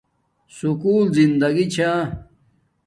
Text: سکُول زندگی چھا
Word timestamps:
سکُول 0.55 1.05
زندگی 1.17 1.65
چھا 1.73 1.91